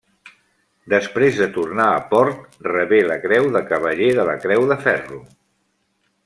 Després 0.93 1.35
de 1.41 1.47
tornar 1.57 1.85
a 1.97 1.99
port 2.13 2.57
rebé 2.69 3.03
la 3.11 3.19
Creu 3.27 3.51
de 3.57 3.63
Cavaller 3.73 4.09
de 4.21 4.27
la 4.31 4.35
Creu 4.47 4.67
de 4.73 4.79
Ferro. 4.89 5.21